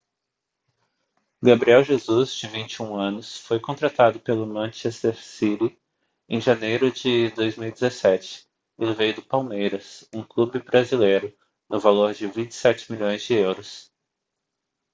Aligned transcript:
gabriel 1.43 1.83
jesus 1.83 2.33
de 2.39 2.47
21 2.47 2.95
anos 2.95 3.37
foi 3.37 3.59
contratado 3.59 4.19
pelo 4.19 4.47
manchester 4.47 5.15
city 5.15 5.77
em 6.27 6.41
janeiro 6.41 6.91
de 6.91 7.29
2017 7.35 8.47
ele 8.79 8.95
veio 8.95 9.13
do 9.13 9.21
palmeiras 9.21 10.09
um 10.11 10.23
clube 10.23 10.57
brasileiro 10.57 11.31
no 11.69 11.79
valor 11.79 12.15
de 12.15 12.25
27 12.25 12.91
milhões 12.91 13.21
de 13.21 13.35
euros 13.35 13.91